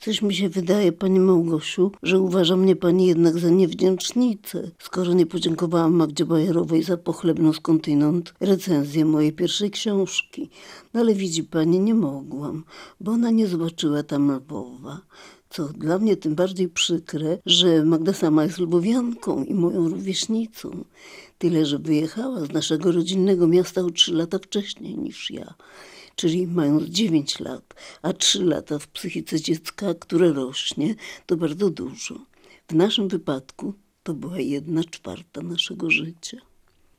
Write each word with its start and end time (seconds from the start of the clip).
Coś 0.00 0.22
mi 0.22 0.34
się 0.34 0.48
wydaje, 0.48 0.92
pani 0.92 1.20
Małgosiu, 1.20 1.92
że 2.02 2.20
uważa 2.20 2.56
mnie 2.56 2.76
pani 2.76 3.06
jednak 3.06 3.38
za 3.38 3.50
niewdzięcznicę, 3.50 4.70
skoro 4.78 5.12
nie 5.12 5.26
podziękowałam 5.26 5.94
Magdzie 5.94 6.24
Bajerowej 6.24 6.82
za 6.82 6.96
pochlebną 6.96 7.52
skądinąd 7.52 8.34
recenzję 8.40 9.04
mojej 9.04 9.32
pierwszej 9.32 9.70
książki. 9.70 10.50
No 10.94 11.00
ale 11.00 11.14
widzi 11.14 11.44
pani, 11.44 11.80
nie 11.80 11.94
mogłam, 11.94 12.64
bo 13.00 13.12
ona 13.12 13.30
nie 13.30 13.46
zobaczyła 13.46 14.02
tam 14.02 14.36
Lwowa. 14.36 15.00
Co 15.50 15.68
dla 15.68 15.98
mnie 15.98 16.16
tym 16.16 16.34
bardziej 16.34 16.68
przykre, 16.68 17.38
że 17.46 17.84
Magda 17.84 18.12
sama 18.12 18.44
jest 18.44 18.58
lubowianką 18.58 19.44
i 19.44 19.54
moją 19.54 19.88
rówieśnicą. 19.88 20.84
Tyle, 21.38 21.66
że 21.66 21.78
wyjechała 21.78 22.40
z 22.40 22.52
naszego 22.52 22.92
rodzinnego 22.92 23.46
miasta 23.46 23.80
o 23.80 23.90
trzy 23.90 24.12
lata 24.12 24.38
wcześniej 24.38 24.98
niż 24.98 25.30
ja 25.30 25.54
czyli 26.20 26.46
mając 26.46 26.82
9 26.82 27.40
lat, 27.40 27.74
a 28.02 28.12
3 28.12 28.44
lata 28.44 28.78
w 28.78 28.88
psychice 28.88 29.40
dziecka, 29.40 29.94
które 29.94 30.32
rośnie, 30.32 30.94
to 31.26 31.36
bardzo 31.36 31.70
dużo. 31.70 32.14
W 32.68 32.74
naszym 32.74 33.08
wypadku 33.08 33.74
to 34.02 34.14
była 34.14 34.38
jedna 34.38 34.84
czwarta 34.84 35.42
naszego 35.42 35.90
życia. 35.90 36.36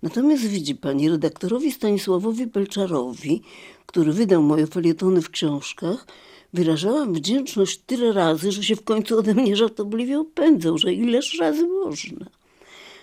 Natomiast 0.01 0.43
widzi 0.43 0.75
pani, 0.75 1.09
redaktorowi 1.09 1.71
Stanisławowi 1.71 2.47
Pelczarowi, 2.47 3.41
który 3.85 4.13
wydał 4.13 4.43
moje 4.43 4.67
felietony 4.67 5.21
w 5.21 5.29
książkach, 5.29 6.07
wyrażałam 6.53 7.13
wdzięczność 7.13 7.81
tyle 7.85 8.13
razy, 8.13 8.51
że 8.51 8.63
się 8.63 8.75
w 8.75 8.83
końcu 8.83 9.19
ode 9.19 9.33
mnie 9.33 9.55
żartobliwie 9.55 10.19
opędzał, 10.19 10.77
że 10.77 10.93
ileż 10.93 11.39
razy 11.39 11.67
można. 11.67 12.25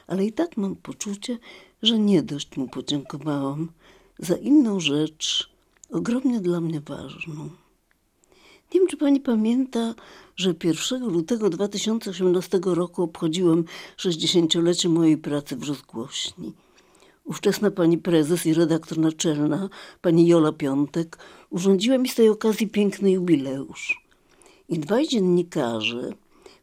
Ale 0.07 0.25
i 0.25 0.33
tak 0.33 0.57
mam 0.57 0.77
poczucie, 0.77 1.39
że 1.83 1.99
nie 1.99 2.23
dość 2.23 2.57
mu 2.57 2.69
podziękowałam 2.69 3.69
za 4.19 4.37
inną 4.37 4.81
rzecz, 4.81 5.51
ogromnie 5.91 6.41
dla 6.41 6.61
mnie 6.61 6.81
ważną. 6.81 7.51
Nie 8.75 8.81
wiem, 8.81 8.89
czy 8.89 8.97
pani 8.97 9.21
pamięta, 9.21 9.95
że 10.37 10.55
1 10.65 11.09
lutego 11.09 11.51
2018 11.51 12.61
roku 12.65 13.03
obchodziłem 13.03 13.65
60-lecie 13.99 14.89
mojej 14.89 15.19
pracy 15.19 15.57
w 15.57 15.69
rozgłośni. 15.69 16.53
Ówczesna 17.29 17.71
pani 17.71 17.99
prezes 17.99 18.47
i 18.47 18.55
redaktor 18.55 18.99
naczelna, 18.99 19.69
pani 20.01 20.27
Jola 20.27 20.53
Piątek, 20.53 21.19
urządziła 21.51 21.99
mi 21.99 22.09
z 22.09 22.15
tej 22.15 22.29
okazji 22.29 22.69
piękny 22.69 23.11
jubileusz. 23.11 24.03
I 24.69 24.79
dwaj 24.79 25.09
dziennikarze 25.09 26.13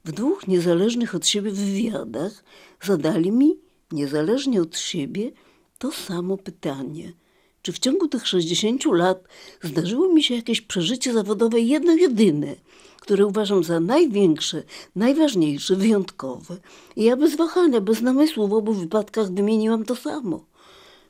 w 0.05 0.11
dwóch 0.11 0.47
niezależnych 0.47 1.15
od 1.15 1.27
siebie 1.27 1.51
wywiadach 1.51 2.43
zadali 2.81 3.31
mi, 3.31 3.57
niezależnie 3.91 4.61
od 4.61 4.77
siebie, 4.77 5.31
to 5.77 5.91
samo 5.91 6.37
pytanie– 6.37 7.13
czy 7.65 7.71
w 7.71 7.79
ciągu 7.79 8.07
tych 8.07 8.27
60 8.27 8.85
lat 8.85 9.27
zdarzyło 9.63 10.13
mi 10.13 10.23
się 10.23 10.35
jakieś 10.35 10.61
przeżycie 10.61 11.13
zawodowe 11.13 11.59
jedno 11.59 11.93
jedyne, 11.93 12.55
które 12.99 13.25
uważam 13.25 13.63
za 13.63 13.79
największe, 13.79 14.63
najważniejsze, 14.95 15.75
wyjątkowe. 15.75 16.57
I 16.95 17.03
ja 17.03 17.17
bez 17.17 17.35
wahania, 17.35 17.81
bez 17.81 18.01
namysłu 18.01 18.47
w 18.47 18.53
obu 18.53 18.73
wypadkach 18.73 19.31
wymieniłam 19.31 19.85
to 19.85 19.95
samo, 19.95 20.45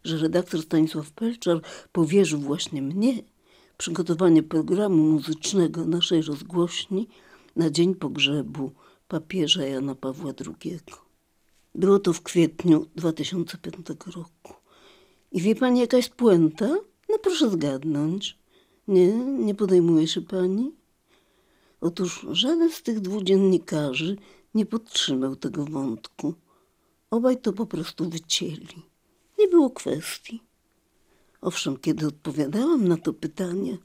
że 0.05 0.17
redaktor 0.17 0.61
Stanisław 0.61 1.11
Pelczar 1.11 1.61
powierzył 1.91 2.39
właśnie 2.39 2.81
mnie 2.81 3.23
przygotowanie 3.77 4.43
programu 4.43 5.03
muzycznego 5.03 5.85
naszej 5.85 6.21
rozgłośni 6.21 7.07
na 7.55 7.69
dzień 7.69 7.95
pogrzebu 7.95 8.71
papieża 9.07 9.65
Jana 9.65 9.95
Pawła 9.95 10.33
II. 10.45 10.79
Było 11.75 11.99
to 11.99 12.13
w 12.13 12.21
kwietniu 12.21 12.85
2005 12.95 13.87
roku. 14.15 14.53
I 15.31 15.41
wie 15.41 15.55
pani 15.55 15.79
jaka 15.79 15.97
jest 15.97 16.09
puenta? 16.09 16.67
No 17.09 17.17
proszę 17.23 17.49
zgadnąć. 17.49 18.37
Nie, 18.87 19.07
nie 19.17 19.55
podejmuje 19.55 20.07
się 20.07 20.21
pani? 20.21 20.71
Otóż 21.81 22.27
żaden 22.31 22.71
z 22.71 22.81
tych 22.81 22.99
dwóch 22.99 23.23
dziennikarzy 23.23 24.17
nie 24.53 24.65
podtrzymał 24.65 25.35
tego 25.35 25.65
wątku. 25.65 26.33
Obaj 27.11 27.41
to 27.41 27.53
po 27.53 27.65
prostu 27.65 28.09
wycięli. 28.09 28.81
Nie 29.45 29.51
było 29.51 29.69
kwestii. 29.69 30.41
Owszem, 31.41 31.77
kiedy 31.77 32.07
odpowiadałam 32.07 32.87
na 32.87 32.97
to 32.97 33.13
pytanie, 33.13 33.77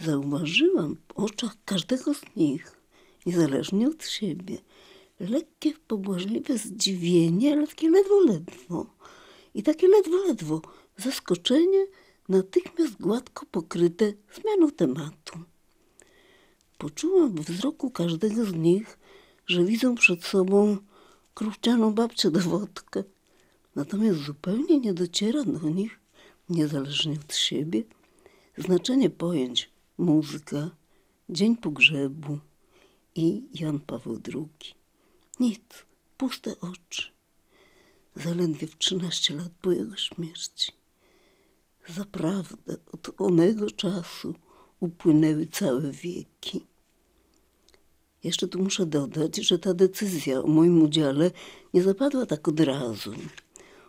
zauważyłam 0.00 0.96
w 0.96 1.12
oczach 1.12 1.56
każdego 1.64 2.14
z 2.14 2.22
nich, 2.36 2.80
niezależnie 3.26 3.88
od 3.88 4.06
siebie, 4.06 4.58
lekkie, 5.20 5.72
pobłażliwe 5.88 6.58
zdziwienie, 6.58 7.52
ale 7.52 7.66
takie 7.66 7.90
ledwo, 7.90 8.20
ledwo. 8.20 8.86
I 9.54 9.62
takie 9.62 9.88
ledwo, 9.88 10.16
ledwo 10.16 10.62
zaskoczenie 10.96 11.86
natychmiast 12.28 13.00
gładko 13.00 13.46
pokryte 13.50 14.12
zmianą 14.34 14.70
tematu. 14.70 15.38
Poczułam 16.78 17.30
w 17.30 17.40
wzroku 17.40 17.90
każdego 17.90 18.44
z 18.44 18.52
nich, 18.52 18.98
że 19.46 19.64
widzą 19.64 19.94
przed 19.94 20.24
sobą 20.24 20.76
kruszczaną 21.34 21.94
babcię 21.94 22.30
dowodkę. 22.30 23.04
Natomiast 23.74 24.18
zupełnie 24.18 24.80
nie 24.80 24.94
dociera 24.94 25.44
do 25.44 25.68
nich, 25.68 26.00
niezależnie 26.48 27.18
od 27.24 27.34
siebie, 27.34 27.82
znaczenie 28.58 29.10
pojęć 29.10 29.70
muzyka, 29.98 30.70
dzień 31.28 31.56
pogrzebu 31.56 32.38
i 33.14 33.42
Jan 33.54 33.80
Paweł 33.80 34.20
II. 34.34 34.74
Nic, 35.40 35.60
puste 36.16 36.60
oczy. 36.60 37.02
Zaledwie 38.16 38.66
w 38.66 38.78
13 38.78 39.34
lat 39.34 39.52
po 39.62 39.72
jego 39.72 39.96
śmierci. 39.96 40.72
Zaprawdę 41.88 42.76
od 42.92 43.20
onego 43.20 43.70
czasu 43.70 44.34
upłynęły 44.80 45.46
całe 45.46 45.90
wieki. 45.90 46.66
Jeszcze 48.24 48.48
tu 48.48 48.62
muszę 48.62 48.86
dodać, 48.86 49.36
że 49.36 49.58
ta 49.58 49.74
decyzja 49.74 50.42
o 50.42 50.46
moim 50.46 50.82
udziale 50.82 51.30
nie 51.74 51.82
zapadła 51.82 52.26
tak 52.26 52.48
od 52.48 52.60
razu. 52.60 53.12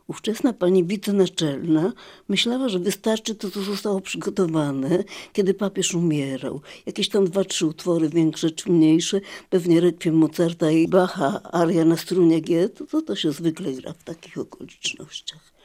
Ówczesna 0.08 0.54
pani 0.54 0.84
wicenaczelna 0.84 1.94
myślała, 2.28 2.70
że 2.70 2.80
wystarczy 2.80 3.36
to, 3.36 3.52
co 3.52 3.62
zostało 3.62 4.02
przygotowane, 4.02 5.04
kiedy 5.34 5.54
papież 5.54 5.94
umierał. 5.94 6.62
Jakieś 6.86 7.10
tam 7.10 7.26
dwa, 7.26 7.44
trzy 7.44 7.66
utwory, 7.66 8.10
większe 8.10 8.52
czy 8.52 8.72
mniejsze, 8.72 9.22
pewnie 9.50 9.82
rekwiem 9.82 10.16
Mozarta 10.16 10.72
i 10.72 10.88
Bacha, 10.88 11.44
aria 11.44 11.86
na 11.86 11.98
strunie 11.98 12.42
G, 12.42 12.70
to, 12.70 12.86
to, 12.86 13.02
to 13.02 13.16
się 13.16 13.32
zwykle 13.32 13.74
gra 13.74 13.94
w 13.94 14.04
takich 14.04 14.38
okolicznościach 14.38 15.56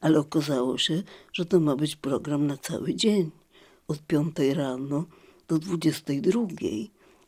ale 0.00 0.18
okazało 0.18 0.78
się, 0.78 1.02
że 1.32 1.46
to 1.46 1.60
ma 1.60 1.76
być 1.76 1.96
program 1.96 2.46
na 2.46 2.56
cały 2.56 2.94
dzień, 2.94 3.30
od 3.88 4.02
5 4.02 4.36
rano 4.54 5.04
do 5.48 5.58
22. 5.58 6.40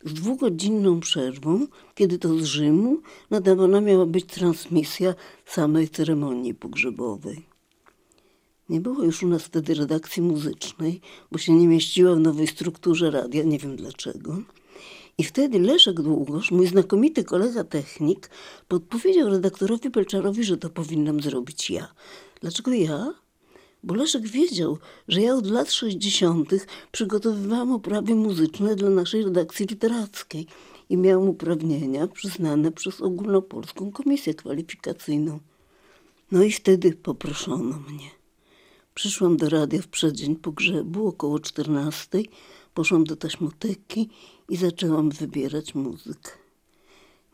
Z 0.05 0.13
dwugodzinną 0.13 1.01
przerwą, 1.01 1.67
kiedy 1.95 2.19
to 2.19 2.39
z 2.39 2.45
Rzymu 2.45 2.99
nadawana 3.31 3.81
miała 3.81 4.07
być 4.07 4.25
transmisja 4.25 5.15
samej 5.47 5.89
ceremonii 5.89 6.55
pogrzebowej. 6.55 7.47
Nie 8.69 8.81
było 8.81 9.03
już 9.05 9.23
u 9.23 9.29
nas 9.29 9.43
wtedy 9.43 9.75
redakcji 9.75 10.23
muzycznej, 10.23 11.01
bo 11.33 11.39
się 11.39 11.53
nie 11.53 11.69
mieściła 11.69 12.15
w 12.15 12.21
nowej 12.21 12.47
strukturze 12.47 13.11
radia, 13.11 13.43
nie 13.43 13.59
wiem 13.59 13.77
dlaczego. 13.77 14.37
I 15.19 15.25
wtedy 15.25 15.59
Leszek 15.59 16.01
Długosz, 16.01 16.51
mój 16.51 16.67
znakomity 16.67 17.25
kolega 17.25 17.65
technik, 17.65 18.31
podpowiedział 18.69 19.29
redaktorowi 19.29 19.91
Pelczarowi, 19.91 20.45
że 20.45 20.57
to 20.57 20.71
powinnam 20.71 21.21
zrobić 21.21 21.71
ja. 21.71 21.89
Dlaczego 22.41 22.73
ja? 22.73 23.15
Bo 23.83 23.95
Leszek 23.95 24.29
wiedział, 24.29 24.79
że 25.09 25.21
ja 25.21 25.35
od 25.35 25.47
lat 25.47 25.73
60. 25.73 26.51
przygotowywałam 26.93 27.73
oprawy 27.73 28.15
muzyczne 28.15 28.77
dla 28.77 28.91
naszej 28.91 29.25
redakcji 29.25 29.67
literackiej 29.67 30.47
i 30.89 30.97
miałam 30.97 31.29
uprawnienia 31.29 32.07
przyznane 32.07 32.73
przez 32.73 33.01
Ogólnopolską 33.01 33.93
Komisję 33.93 34.35
Kwalifikacyjną. 34.35 35.41
No 36.33 36.43
i 36.43 36.53
wtedy 36.53 36.93
poproszono 36.93 37.79
mnie. 37.79 38.11
Przyszłam 38.95 39.37
do 39.37 39.49
radia 39.49 39.83
w 39.83 39.89
przeddzień 39.89 40.37
pogrzebu 40.37 41.09
około 41.09 41.39
14. 41.41 42.23
Poszłam 42.75 43.05
do 43.05 43.17
taśmoteki 43.17 44.09
i 44.49 44.57
zaczęłam 44.57 45.11
wybierać 45.11 45.75
muzykę. 45.75 46.31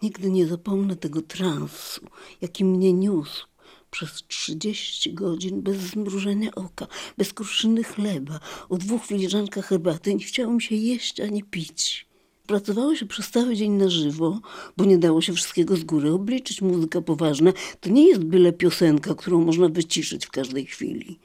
Nigdy 0.02 0.30
nie 0.30 0.46
zapomnę 0.46 0.96
tego 0.96 1.22
transu, 1.22 2.00
jaki 2.40 2.64
mnie 2.64 2.92
niósł 2.92 3.46
przez 3.94 4.24
30 4.28 5.12
godzin 5.12 5.62
bez 5.62 5.76
zmrużenia 5.76 6.50
oka, 6.54 6.86
bez 7.18 7.32
kruszyny 7.32 7.84
chleba, 7.84 8.40
o 8.68 8.76
dwóch 8.76 9.06
filiżankach 9.06 9.66
herbaty. 9.66 10.14
Nie 10.14 10.24
chciało 10.24 10.52
mi 10.52 10.62
się 10.62 10.74
jeść 10.74 11.20
ani 11.20 11.42
pić. 11.42 12.06
Pracowało 12.46 12.96
się 12.96 13.06
przez 13.06 13.30
cały 13.30 13.56
dzień 13.56 13.72
na 13.72 13.88
żywo, 13.88 14.40
bo 14.76 14.84
nie 14.84 14.98
dało 14.98 15.20
się 15.20 15.32
wszystkiego 15.32 15.76
z 15.76 15.84
góry 15.84 16.12
obliczyć. 16.12 16.62
Muzyka 16.62 17.00
poważna 17.00 17.52
to 17.80 17.90
nie 17.90 18.08
jest 18.08 18.24
byle 18.24 18.52
piosenka, 18.52 19.14
którą 19.14 19.44
można 19.44 19.68
wyciszyć 19.68 20.26
w 20.26 20.30
każdej 20.30 20.66
chwili. 20.66 21.18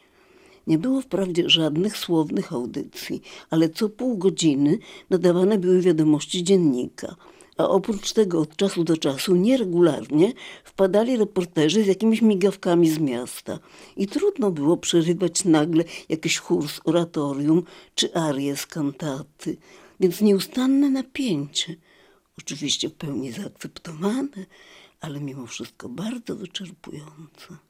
Nie 0.68 0.78
było 0.78 1.02
wprawdzie 1.02 1.50
żadnych 1.50 1.98
słownych 1.98 2.54
audycji, 2.54 3.22
ale 3.50 3.70
co 3.70 3.90
pół 3.90 4.18
godziny 4.18 4.80
nadawane 5.10 5.58
były 5.58 5.82
wiadomości 5.82 6.44
dziennika– 6.44 7.16
a 7.60 7.70
oprócz 7.70 8.14
tego 8.14 8.42
od 8.42 8.56
czasu 8.56 8.84
do 8.84 8.98
czasu 8.98 9.36
nieregularnie 9.36 10.34
wpadali 10.64 11.18
reporterzy 11.18 11.84
z 11.84 11.88
jakimiś 11.88 12.22
migawkami 12.22 12.90
z 12.90 13.00
miasta 13.00 13.60
i 13.98 14.08
trudno 14.08 14.52
było 14.52 14.78
przerywać 14.78 15.46
nagle 15.46 15.84
jakiś 16.10 16.38
chór 16.38 16.70
z 16.70 16.82
oratorium 16.84 17.64
czy 17.96 18.14
arię 18.14 18.56
z 18.58 18.66
kantaty. 18.66 19.58
więc 20.00 20.22
nieustanne 20.22 20.90
napięcie. 20.90 21.76
Oczywiście 22.38 22.90
w 22.90 22.94
pełni 22.94 23.32
zaakceptowane, 23.32 24.46
ale 25.02 25.20
mimo 25.20 25.46
wszystko 25.48 25.90
bardzo 25.90 26.36
wyczerpujące. 26.36 27.69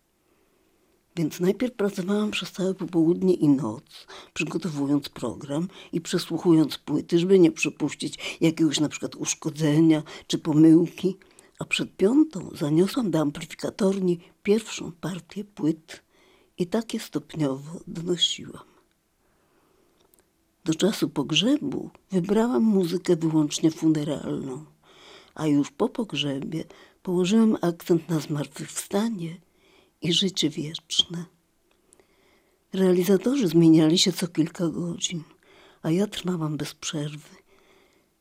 Więc 1.20 1.40
najpierw 1.40 1.74
pracowałam 1.74 2.32
przez 2.32 2.52
całe 2.52 2.74
popołudnie 2.74 3.34
i 3.34 3.50
noc, 3.50 4.08
przygotowując 4.34 5.10
program 5.10 5.68
i 5.94 6.02
przesłuchując 6.02 6.78
płyty, 6.78 7.20
żeby 7.20 7.40
nie 7.40 7.52
przypuścić 7.52 8.38
jakiegoś 8.42 8.80
na 8.80 8.90
przykład 8.90 9.16
uszkodzenia 9.16 10.04
czy 10.28 10.38
pomyłki. 10.38 11.18
A 11.60 11.66
przed 11.66 11.98
piątą 11.98 12.50
zaniosłam 12.54 13.12
do 13.12 13.20
amplifikatorni 13.20 14.20
pierwszą 14.44 14.92
partię 14.92 15.44
płyt 15.44 16.04
i 16.58 16.68
takie 16.68 17.00
stopniowo 17.00 17.80
donosiłam. 17.88 18.68
Do 20.66 20.76
czasu 20.76 21.10
pogrzebu 21.10 21.90
wybrałam 22.12 22.64
muzykę 22.64 23.16
wyłącznie 23.16 23.72
funeralną, 23.72 24.66
a 25.36 25.48
już 25.48 25.72
po 25.72 25.90
pogrzebie 25.90 26.64
położyłam 27.04 27.58
akcent 27.62 28.10
na 28.10 28.20
zmartwychwstanie 28.20 29.49
i 30.02 30.14
życie 30.14 30.50
wieczne. 30.50 31.26
Realizatorzy 32.74 33.48
zmieniali 33.48 33.98
się 33.98 34.12
co 34.12 34.28
kilka 34.28 34.68
godzin, 34.68 35.24
a 35.82 35.92
ja 35.92 36.08
trwałam 36.08 36.58
bez 36.58 36.74
przerwy. 36.74 37.36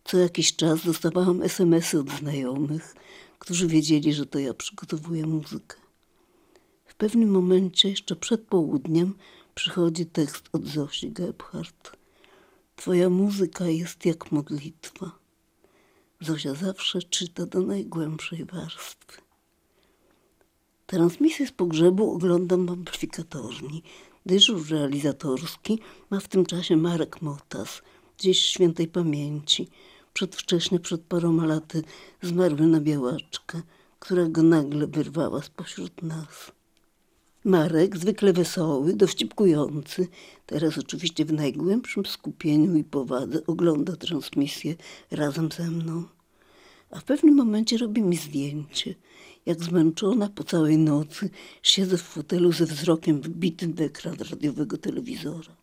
Co 0.04 0.18
jakiś 0.18 0.56
czas 0.56 0.84
dostawałam 0.84 1.42
SMSy 1.42 2.00
od 2.00 2.10
znajomych, 2.10 2.94
którzy 3.38 3.66
wiedzieli, 3.66 4.14
że 4.14 4.26
to 4.26 4.38
ja 4.38 4.54
przygotowuję 4.54 5.26
muzykę. 5.26 5.76
W 6.86 6.94
pewnym 6.94 7.30
momencie, 7.30 7.90
jeszcze 7.90 8.16
przed 8.16 8.40
południem, 8.46 9.14
przychodzi 9.54 10.06
tekst 10.06 10.48
od 10.52 10.64
Zosi 10.64 11.10
Gebhardt. 11.10 11.92
Twoja 12.76 13.10
muzyka 13.10 13.66
jest 13.66 14.06
jak 14.06 14.32
modlitwa. 14.32 15.18
Zosia 16.20 16.54
zawsze 16.54 17.02
czyta 17.02 17.46
do 17.46 17.62
najgłębszej 17.62 18.44
warstwy. 18.44 19.27
Transmisję 20.90 21.46
z 21.46 21.52
pogrzebu 21.52 22.12
oglądam 22.14 22.66
w 22.66 22.70
amplifikatorni. 22.70 23.82
Dyżur 24.26 24.68
realizatorski 24.70 25.78
ma 26.10 26.20
w 26.20 26.28
tym 26.28 26.46
czasie 26.46 26.76
Marek 26.76 27.22
Motas, 27.22 27.82
gdzieś 28.18 28.40
świętej 28.40 28.88
pamięci. 28.88 29.68
Przedwcześnie, 30.12 30.80
przed 30.80 31.00
paroma 31.00 31.46
laty 31.46 31.82
zmarły 32.22 32.66
na 32.66 32.80
białaczkę, 32.80 33.62
która 33.98 34.28
go 34.28 34.42
nagle 34.42 34.86
wyrwała 34.86 35.42
spośród 35.42 36.02
nas. 36.02 36.52
Marek, 37.44 37.96
zwykle 37.96 38.32
wesoły, 38.32 38.92
dowcipkujący, 38.92 40.08
teraz 40.46 40.78
oczywiście 40.78 41.24
w 41.24 41.32
najgłębszym 41.32 42.06
skupieniu 42.06 42.76
i 42.76 42.84
powadze 42.84 43.46
ogląda 43.46 43.96
transmisję 43.96 44.74
razem 45.10 45.48
ze 45.52 45.70
mną. 45.70 46.04
A 46.90 47.00
w 47.00 47.04
pewnym 47.04 47.34
momencie 47.34 47.78
robi 47.78 48.02
mi 48.02 48.16
zdjęcie– 48.16 48.94
jak 49.48 49.64
zmęczona 49.64 50.28
po 50.28 50.44
całej 50.44 50.78
nocy, 50.78 51.30
siedzę 51.62 51.96
w 51.96 52.02
fotelu 52.02 52.52
ze 52.52 52.66
wzrokiem 52.66 53.20
wbitym 53.20 53.72
w 53.74 53.80
ekran 53.80 54.16
radiowego 54.30 54.78
telewizora. 54.78 55.56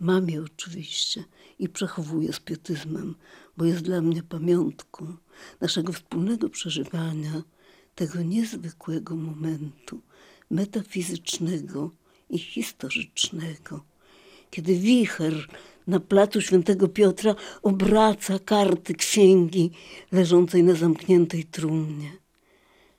Mam 0.00 0.30
je 0.30 0.42
oczywiście 0.42 1.24
i 1.58 1.68
przechowuję 1.68 2.32
z 2.32 2.40
pietyzmem, 2.40 3.14
bo 3.56 3.64
jest 3.64 3.82
dla 3.82 4.00
mnie 4.00 4.22
pamiątką 4.22 5.16
naszego 5.60 5.92
wspólnego 5.92 6.48
przeżywania 6.48 7.42
tego 7.94 8.22
niezwykłego 8.22 9.16
momentu 9.16 10.00
metafizycznego 10.50 11.90
i 12.30 12.38
historycznego, 12.38 13.84
kiedy 14.50 14.74
wicher 14.74 15.34
na 15.86 16.00
placu 16.00 16.40
Świętego 16.40 16.88
Piotra 16.88 17.34
obraca 17.62 18.38
karty 18.38 18.94
księgi 18.94 19.70
leżącej 20.12 20.62
na 20.62 20.74
zamkniętej 20.74 21.44
trumnie 21.44 22.27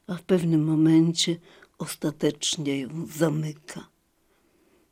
a 0.10 0.16
w 0.16 0.24
pewnym 0.24 0.64
momencie 0.64 1.38
ostatecznie 1.78 2.80
ją 2.80 2.90
zamyka. 3.18 3.90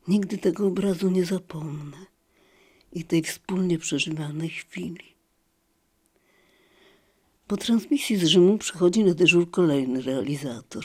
Nigdy 0.08 0.38
tego 0.38 0.66
obrazu 0.66 1.10
nie 1.10 1.24
zapomnę 1.24 1.96
i 2.92 3.04
tej 3.04 3.22
wspólnie 3.22 3.78
przeżywanej 3.78 4.48
chwili. 4.48 5.04
Po 7.46 7.56
transmisji 7.56 8.16
z 8.16 8.24
Rzymu 8.24 8.58
przychodzi 8.58 9.04
na 9.04 9.14
dyżur 9.14 9.50
kolejny 9.50 10.02
realizator. 10.02 10.84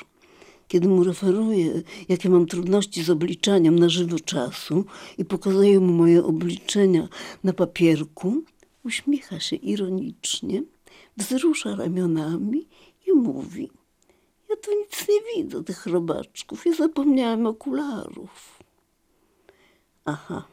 Kiedy 0.67 0.87
mu 0.87 1.03
referuję, 1.03 1.81
jakie 2.09 2.29
mam 2.29 2.45
trudności 2.45 3.03
z 3.03 3.09
obliczaniem 3.09 3.79
na 3.79 3.89
żywo 3.89 4.19
czasu 4.19 4.85
i 5.17 5.25
pokazuję 5.25 5.79
mu 5.79 5.93
moje 5.93 6.23
obliczenia 6.23 7.07
na 7.43 7.53
papierku, 7.53 8.43
uśmiecha 8.83 9.39
się 9.39 9.55
ironicznie, 9.55 10.63
wzrusza 11.17 11.75
ramionami 11.75 12.67
i 13.07 13.11
mówi– 13.11 13.69
ja 14.53 14.57
tu 14.61 14.71
nic 14.79 15.07
nie 15.09 15.43
widzę, 15.43 15.63
tych 15.63 15.85
robaczków. 15.85 16.65
Ja 16.65 16.73
zapomniałem 16.73 17.45
okularów. 17.45 18.59
Aha. 20.05 20.43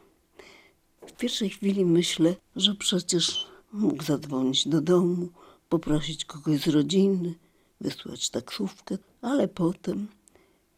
W 1.07 1.11
pierwszej 1.11 1.49
chwili 1.49 1.85
myślę, 1.85 2.35
że 2.55 2.75
przecież 2.75 3.47
mógł 3.73 4.03
zadzwonić 4.03 4.67
do 4.67 4.81
domu, 4.81 5.29
poprosić 5.69 6.25
kogoś 6.25 6.61
z 6.61 6.67
rodziny, 6.67 7.33
wysłać 7.81 8.29
taksówkę, 8.29 8.97
ale 9.21 9.47
potem 9.47 10.07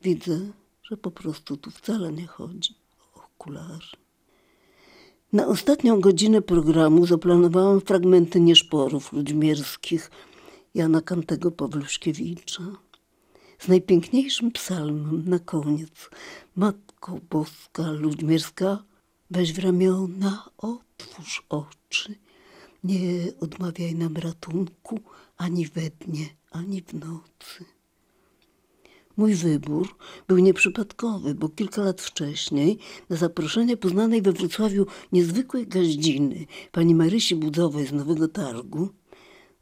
widzę, 0.02 0.40
że 0.84 0.98
po 0.98 1.12
prostu 1.12 1.58
tu 1.58 1.72
wcale 1.72 2.12
nie 2.12 2.28
chodzi 2.28 2.76
o 3.16 3.24
okulary. 3.24 3.88
Na 5.34 5.48
ostatnią 5.48 6.02
godzinę 6.02 6.42
programu 6.42 7.06
zaplanowałam 7.06 7.82
fragmenty 7.82 8.40
nieszporów 8.40 9.14
ludźmierskich 9.14 10.12
Jana 10.74 11.02
Kantego 11.02 11.52
Pawluszkiewicza 11.52 12.64
z 13.64 13.68
najpiękniejszym 13.68 14.52
psalmem 14.52 15.30
na 15.30 15.40
koniec. 15.40 16.10
Matko 16.56 17.20
Boska, 17.30 17.92
Ludźmierska, 17.92 18.84
weź 19.30 19.54
w 19.54 19.60
ramiona, 19.60 20.50
otwórz 20.58 21.46
oczy. 21.50 22.16
Nie 22.84 23.00
odmawiaj 23.40 23.96
nam 23.96 24.18
ratunku 24.18 25.00
ani 25.38 25.68
we 25.68 25.82
dnie, 25.82 26.26
ani 26.52 26.82
w 26.82 26.94
nocy. 26.94 27.66
Mój 29.18 29.36
wybór 29.36 29.96
był 30.28 30.38
nieprzypadkowy, 30.38 31.36
bo 31.36 31.50
kilka 31.50 31.82
lat 31.82 32.02
wcześniej 32.02 32.78
na 33.10 33.16
zaproszenie 33.16 33.78
poznanej 33.78 34.22
we 34.22 34.32
Wrocławiu 34.32 34.86
niezwykłej 35.12 35.68
gaździny, 35.68 36.46
pani 36.72 36.96
Marysi 36.96 37.36
Budzowej 37.36 37.88
z 37.88 37.92
Nowego 37.92 38.28
Targu, 38.28 38.90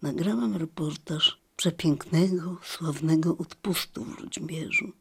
nagrałam 0.02 0.56
reportaż 0.56 1.41
przepięknego, 1.62 2.58
sławnego 2.64 3.38
odpustu 3.38 4.04
w 4.04 4.20
Ludźmierzu. 4.20 4.92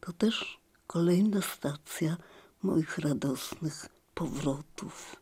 To 0.00 0.12
też 0.12 0.58
kolejna 0.86 1.42
stacja 1.42 2.16
moich 2.62 2.98
radosnych 2.98 3.88
powrotów. 4.14 5.16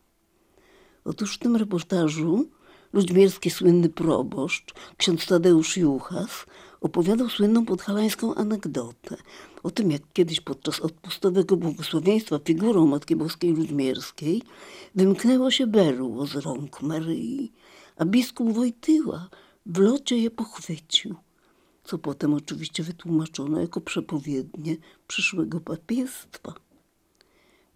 Otóż 1.05 1.35
w 1.35 1.39
tym 1.39 1.55
reportażu 1.55 2.49
ludźmierski 2.93 3.49
słynny 3.49 3.89
proboszcz, 3.89 4.73
ksiądz 4.97 5.25
Tadeusz 5.25 5.77
Juchas, 5.77 6.45
opowiadał 6.81 7.29
słynną 7.29 7.65
podhalańską 7.65 8.35
anegdotę 8.35 9.17
o 9.63 9.71
tym, 9.71 9.91
jak 9.91 10.01
kiedyś 10.13 10.41
podczas 10.41 10.79
odpustowego 10.79 11.57
błogosławieństwa 11.57 12.39
figurą 12.39 12.87
Matki 12.87 13.15
Boskiej 13.15 13.51
Ludźmierskiej 13.51 14.41
wymknęło 14.95 15.51
się 15.51 15.67
berło 15.67 16.27
z 16.27 16.35
rąk 16.35 16.81
Maryi, 16.81 17.51
a 17.97 18.05
biskup 18.05 18.53
Wojtyła 18.53 19.29
w 19.65 19.77
locie 19.77 20.17
je 20.17 20.31
pochwycił, 20.31 21.15
co 21.83 21.97
potem 21.97 22.33
oczywiście 22.33 22.83
wytłumaczono 22.83 23.61
jako 23.61 23.81
przepowiednie 23.81 24.77
przyszłego 25.07 25.59
papiestwa. 25.59 26.53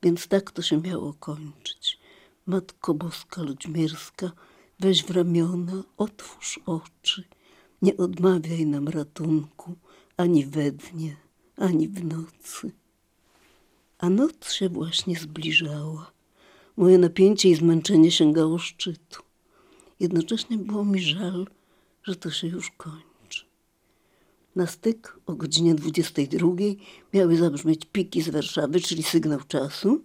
Więc 0.04 0.28
tak 0.28 0.52
to 0.52 0.62
się 0.62 0.82
miało 0.82 1.14
kończyć. 1.14 2.00
Matko 2.46 2.94
Boska 2.94 3.42
Ludźmierska, 3.42 4.32
weź 4.80 5.04
w 5.04 5.10
ramiona, 5.10 5.84
otwórz 5.98 6.60
oczy, 6.66 7.24
nie 7.82 7.98
odmawiaj 7.98 8.66
nam 8.66 8.88
ratunku 8.88 9.76
ani 10.18 10.46
we 10.46 10.72
dnie, 10.72 11.16
ani 11.58 11.88
w 11.88 12.06
nocy. 12.06 12.72
A 13.98 14.10
noc 14.10 14.52
się 14.52 14.70
właśnie 14.70 15.16
zbliżała. 15.16 16.12
Moje 16.78 16.98
napięcie 16.98 17.50
i 17.50 17.56
zmęczenie 17.56 18.12
sięgało 18.12 18.58
szczytu. 18.58 19.24
Jednocześnie 20.00 20.58
było 20.58 20.86
mi 20.86 21.02
żal, 21.02 21.48
że 22.08 22.16
to 22.16 22.32
się 22.32 22.48
już 22.48 22.72
kończy. 22.72 23.46
Na 24.56 24.68
styk 24.68 25.20
o 25.26 25.34
godzinie 25.34 25.76
22 25.76 26.48
miały 27.14 27.38
zabrzmieć 27.38 27.86
piki 27.86 28.22
z 28.22 28.30
Warszawy, 28.30 28.80
czyli 28.80 29.04
sygnał 29.04 29.40
czasu 29.48 30.02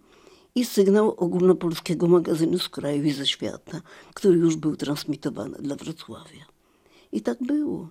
i 0.55 0.65
sygnał 0.65 1.15
ogólnopolskiego 1.17 2.09
magazynu 2.09 2.59
z 2.59 2.69
kraju 2.69 3.05
i 3.05 3.11
ze 3.11 3.27
świata, 3.27 3.83
który 4.15 4.39
już 4.39 4.57
był 4.57 4.77
transmitowany 4.77 5.59
dla 5.59 5.77
Wrocławia. 5.77 6.45
I 7.13 7.21
tak 7.21 7.43
było. 7.43 7.89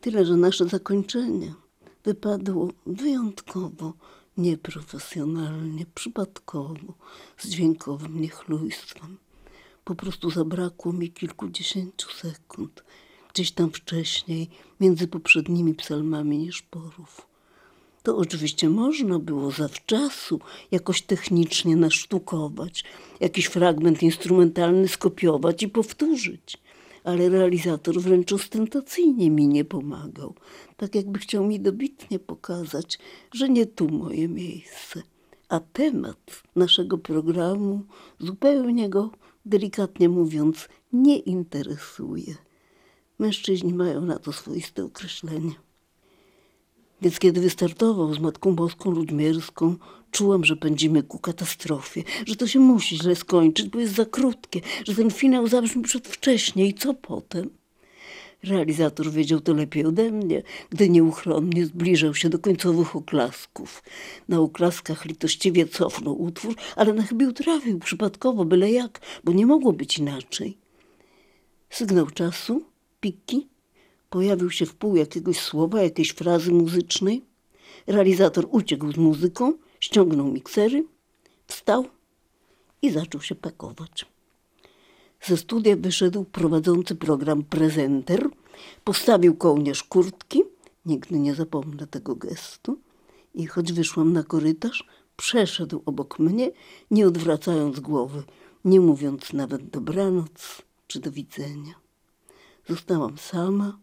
Tyle, 0.00 0.26
że 0.26 0.36
nasze 0.36 0.68
zakończenie 0.68 1.54
wypadło 2.04 2.68
wyjątkowo 2.86 3.92
nieprofesjonalnie, 4.36 5.86
przypadkowo, 5.94 6.94
z 7.38 7.48
dźwiękowym 7.48 8.20
niechlujstwem. 8.20 9.16
Po 9.84 9.94
prostu 9.94 10.30
zabrakło 10.30 10.92
mi 10.92 11.12
kilkudziesięciu 11.12 12.10
sekund, 12.10 12.84
gdzieś 13.34 13.52
tam 13.52 13.70
wcześniej, 13.70 14.48
między 14.80 15.08
poprzednimi 15.08 15.74
psalmami 15.74 16.38
nieszporów. 16.38 17.26
To 18.02 18.16
oczywiście 18.16 18.68
można 18.68 19.18
było 19.18 19.50
zawczasu 19.50 20.40
jakoś 20.70 21.02
technicznie 21.02 21.76
nasztukować, 21.76 22.84
jakiś 23.20 23.46
fragment 23.46 24.02
instrumentalny 24.02 24.88
skopiować 24.88 25.62
i 25.62 25.68
powtórzyć, 25.68 26.58
ale 27.04 27.28
realizator 27.28 28.00
wręcz 28.00 28.32
ostentacyjnie 28.32 29.30
mi 29.30 29.48
nie 29.48 29.64
pomagał, 29.64 30.34
tak 30.76 30.94
jakby 30.94 31.18
chciał 31.18 31.46
mi 31.46 31.60
dobitnie 31.60 32.18
pokazać, 32.18 32.98
że 33.32 33.48
nie 33.48 33.66
tu 33.66 33.88
moje 33.88 34.28
miejsce. 34.28 35.02
A 35.48 35.60
temat 35.60 36.42
naszego 36.56 36.98
programu 36.98 37.82
zupełnie 38.18 38.88
go, 38.88 39.10
delikatnie 39.46 40.08
mówiąc, 40.08 40.68
nie 40.92 41.18
interesuje. 41.18 42.34
Mężczyźni 43.18 43.74
mają 43.74 44.00
na 44.00 44.18
to 44.18 44.32
swoiste 44.32 44.84
określenie. 44.84 45.54
Więc 47.02 47.18
kiedy 47.18 47.40
wystartował 47.40 48.14
z 48.14 48.18
Matką 48.18 48.54
Boską 48.54 48.90
Ludmierską, 48.90 49.76
czułam, 50.10 50.44
że 50.44 50.56
pędzimy 50.56 51.02
ku 51.02 51.18
katastrofie, 51.18 52.02
że 52.26 52.36
to 52.36 52.46
się 52.46 52.60
musi 52.60 52.96
źle 52.96 53.16
skończyć, 53.16 53.68
bo 53.68 53.80
jest 53.80 53.94
za 53.94 54.04
krótkie, 54.04 54.60
że 54.84 54.94
ten 54.94 55.10
finał 55.10 55.46
zabrzmi 55.46 55.82
przedwcześnie 55.82 56.66
i 56.66 56.74
co 56.74 56.94
potem? 56.94 57.50
Realizator 58.42 59.10
wiedział 59.10 59.40
to 59.40 59.54
lepiej 59.54 59.84
ode 59.84 60.10
mnie, 60.10 60.42
gdy 60.70 60.88
nieuchronnie 60.88 61.66
zbliżał 61.66 62.14
się 62.14 62.28
do 62.28 62.38
końcowych 62.38 62.96
oklasków. 62.96 63.82
Na 64.28 64.40
oklaskach 64.40 65.04
litościwie 65.04 65.66
cofnął 65.66 66.22
utwór, 66.22 66.54
ale 66.76 66.92
na 66.92 67.02
chybił 67.02 67.32
trafił 67.32 67.78
przypadkowo, 67.78 68.44
byle 68.44 68.72
jak, 68.72 69.00
bo 69.24 69.32
nie 69.32 69.46
mogło 69.46 69.72
być 69.72 69.98
inaczej. 69.98 70.56
Sygnał 71.70 72.06
czasu, 72.06 72.62
piki, 73.04 73.48
pojawił 74.10 74.50
się 74.50 74.66
w 74.66 74.74
pół 74.74 74.96
jakiegoś 74.96 75.40
słowa, 75.40 75.82
jakiejś 75.82 76.10
frazy 76.10 76.52
muzycznej. 76.52 77.24
Realizator 77.86 78.48
uciekł 78.50 78.92
z 78.92 78.96
muzyką, 78.96 79.52
ściągnął 79.80 80.26
miksery, 80.32 80.84
wstał 81.46 81.86
i 82.82 82.90
zaczął 82.90 83.20
się 83.20 83.34
pakować. 83.34 84.06
Ze 85.22 85.36
studia 85.36 85.76
wyszedł 85.76 86.24
prowadzący 86.24 86.94
program 86.94 87.42
prezenter, 87.42 88.28
postawił 88.84 89.36
kołnierz 89.36 89.82
kurtki, 89.82 90.42
nigdy 90.86 91.18
nie 91.18 91.34
zapomnę 91.34 91.86
tego 91.86 92.16
gestu, 92.16 92.78
i 93.34 93.46
choć 93.46 93.72
wyszłam 93.72 94.12
na 94.12 94.22
korytarz, 94.22 94.88
przeszedł 95.16 95.82
obok 95.86 96.18
mnie, 96.18 96.50
nie 96.90 97.06
odwracając 97.06 97.80
głowy, 97.80 98.22
nie 98.64 98.80
mówiąc 98.80 99.32
nawet 99.32 99.68
dobranoc 99.68 100.62
czy 100.86 101.00
do 101.00 101.10
widzenia. 101.10 101.83
Zostałam 102.68 103.18
sama, 103.18 103.78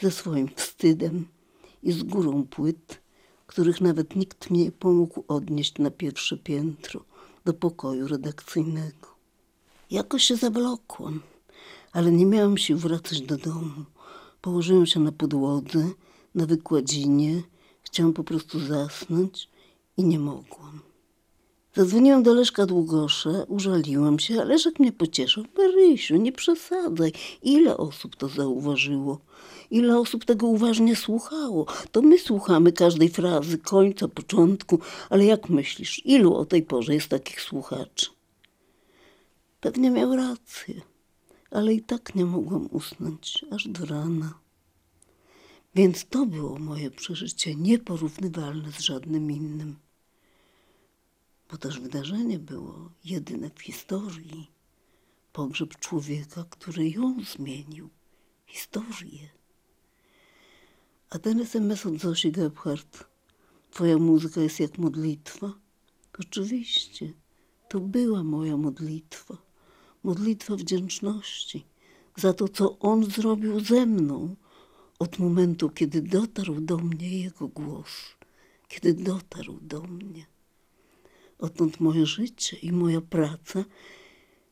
ze 0.00 0.10
swoim 0.10 0.48
wstydem 0.48 1.28
i 1.82 1.92
z 1.92 2.02
górą 2.02 2.46
płyt, 2.46 3.00
których 3.46 3.80
nawet 3.80 4.16
nikt 4.16 4.50
mi 4.50 4.58
nie 4.58 4.72
pomógł 4.72 5.24
odnieść 5.28 5.78
na 5.78 5.90
pierwsze 5.90 6.36
piętro 6.36 7.04
do 7.44 7.54
pokoju 7.54 8.08
redakcyjnego. 8.08 9.08
Jakoś 9.90 10.24
się 10.24 10.36
zawlokłam, 10.36 11.20
ale 11.92 12.12
nie 12.12 12.26
miałam 12.26 12.58
sił 12.58 12.78
wracać 12.78 13.20
do 13.20 13.36
domu. 13.36 13.84
Położyłam 14.40 14.86
się 14.86 15.00
na 15.00 15.12
podłodze, 15.12 15.90
na 16.34 16.46
wykładzinie, 16.46 17.42
chciałam 17.82 18.12
po 18.12 18.24
prostu 18.24 18.60
zasnąć 18.60 19.48
i 19.96 20.04
nie 20.04 20.18
mogłam. 20.18 20.89
Zadzwoniłam 21.74 22.22
do 22.22 22.34
Leszka 22.34 22.66
Długosza, 22.66 23.30
użaliłam 23.48 24.18
się, 24.18 24.40
a 24.40 24.44
Leszek 24.44 24.78
mnie 24.78 24.92
pocieszył. 24.92 25.44
Marysiu, 25.58 26.16
nie 26.16 26.32
przesadzaj. 26.32 27.12
Ile 27.42 27.76
osób 27.76 28.16
to 28.16 28.28
zauważyło? 28.28 29.20
Ile 29.70 29.98
osób 29.98 30.24
tego 30.24 30.46
uważnie 30.46 30.96
słuchało? 30.96 31.66
To 31.92 32.02
my 32.02 32.18
słuchamy 32.18 32.72
każdej 32.72 33.08
frazy, 33.08 33.58
końca, 33.58 34.08
początku, 34.08 34.78
ale 35.10 35.24
jak 35.24 35.48
myślisz, 35.48 36.06
ilu 36.06 36.34
o 36.34 36.44
tej 36.44 36.62
porze 36.62 36.94
jest 36.94 37.08
takich 37.08 37.40
słuchaczy? 37.40 38.06
Pewnie 39.60 39.90
miał 39.90 40.16
rację, 40.16 40.74
ale 41.50 41.74
i 41.74 41.82
tak 41.82 42.14
nie 42.14 42.24
mogłam 42.24 42.68
usnąć 42.70 43.44
aż 43.50 43.68
do 43.68 43.86
rana. 43.86 44.34
Więc 45.74 46.06
to 46.06 46.26
było 46.26 46.58
moje 46.58 46.90
przeżycie 46.90 47.54
nieporównywalne 47.54 48.72
z 48.72 48.80
żadnym 48.80 49.30
innym 49.30 49.76
bo 51.50 51.56
też 51.56 51.80
wydarzenie 51.80 52.38
było 52.38 52.90
jedyne 53.04 53.50
w 53.54 53.60
historii. 53.60 54.50
Pogrzeb 55.32 55.78
człowieka, 55.78 56.44
który 56.50 56.90
ją 56.90 57.16
zmienił, 57.34 57.90
historię. 58.46 59.28
A 61.10 61.18
ten 61.18 61.40
SMS 61.40 61.86
od 61.86 61.98
Zosi 61.98 62.32
Gebhardt, 62.32 63.04
twoja 63.70 63.98
muzyka 63.98 64.40
jest 64.40 64.60
jak 64.60 64.78
modlitwa. 64.78 65.52
Oczywiście, 66.18 67.12
to 67.68 67.80
była 67.80 68.22
moja 68.22 68.56
modlitwa. 68.56 69.36
Modlitwa 70.02 70.56
wdzięczności 70.56 71.64
za 72.16 72.32
to, 72.32 72.48
co 72.48 72.78
on 72.78 73.04
zrobił 73.04 73.60
ze 73.60 73.86
mną 73.86 74.36
od 74.98 75.18
momentu, 75.18 75.70
kiedy 75.70 76.02
dotarł 76.02 76.60
do 76.60 76.76
mnie 76.76 77.22
jego 77.22 77.48
głos, 77.48 77.90
kiedy 78.68 78.94
dotarł 78.94 79.58
do 79.60 79.82
mnie. 79.82 80.26
Odtąd 81.40 81.80
moje 81.80 82.06
życie 82.06 82.56
i 82.56 82.72
moja 82.72 83.00
praca 83.00 83.64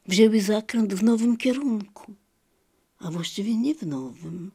wzięły 0.07 0.41
zakręt 0.41 0.95
w 0.95 1.03
nowym 1.03 1.37
kierunku, 1.37 2.15
a 2.99 3.11
właściwie 3.11 3.57
nie 3.57 3.75
w 3.75 3.83
nowym. 3.83 4.53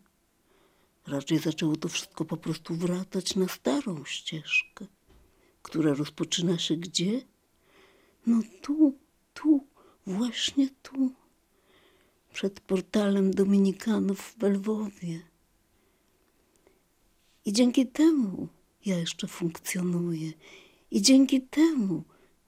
Raczej 1.08 1.40
zaczęło 1.40 1.76
to 1.76 1.90
wszystko 1.90 2.26
po 2.26 2.38
prostu 2.38 2.76
wracać 2.76 3.36
na 3.36 3.48
starą 3.48 4.06
ścieżkę, 4.06 4.86
która 5.62 5.94
rozpoczyna 5.94 6.58
się 6.58 6.76
gdzie? 6.76 7.22
No 8.28 8.42
tu, 8.62 8.98
tu, 9.34 9.68
właśnie 10.08 10.70
tu, 10.82 11.12
przed 12.34 12.60
portalem 12.60 13.32
Dominikanów 13.32 14.36
w 14.40 14.44
Lwowie. 14.44 15.22
I 17.46 17.54
dzięki 17.54 17.88
temu 17.88 18.48
ja 18.86 18.98
jeszcze 18.98 19.28
funkcjonuję. 19.28 20.32
I 20.92 21.02
dzięki 21.02 21.42
temu 21.42 22.04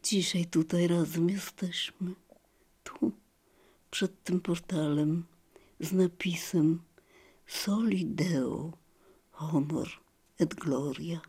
Dzisiaj 0.06 0.46
tutaj 0.46 0.88
razem 0.88 1.30
jesteśmy. 1.30 2.16
Tu, 2.84 3.12
przed 3.92 4.24
tym 4.24 4.42
portalem, 4.42 5.26
z 5.80 5.92
napisem 5.92 6.82
Soli 7.48 8.06
Deo, 8.06 8.74
Honor 9.32 9.90
et 10.40 10.56
Gloria. 10.56 11.22